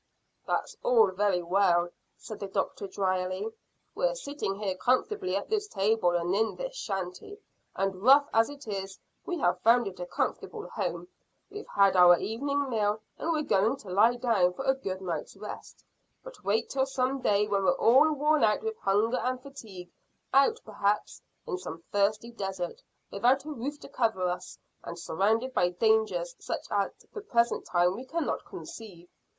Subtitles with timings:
[0.47, 3.49] "That's all very well," said the doctor dryly.
[3.93, 7.39] "We're sitting here comfortably at this table, and in this shanty,
[7.75, 11.07] and rough as it is we have found it a comfortable home.
[11.51, 15.37] We've had our evening meal, and we're going to lie down for a good night's
[15.37, 15.83] rest.
[16.23, 19.91] But wait till some day when we're all worn out with hunger and fatigue
[20.33, 22.81] out, perhaps, in some thirsty desert
[23.11, 27.65] without a roof to cover us, and surrounded by dangers such as at the present
[27.67, 29.07] time we cannot conceive.